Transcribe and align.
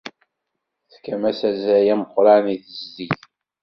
Tefkam-as 0.83 1.39
azal 1.49 1.85
ameqran 1.93 2.45
i 2.53 2.57
tezdeg. 2.63 3.11